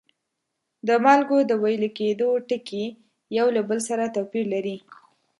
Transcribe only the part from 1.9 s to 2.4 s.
کیدو